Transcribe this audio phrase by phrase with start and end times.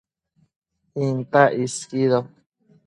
[1.03, 2.19] Intac isquido